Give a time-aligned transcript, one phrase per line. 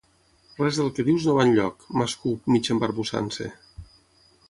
[0.61, 3.51] Res del que dius no va enlloc —m'escup, mig embarbussant-se—.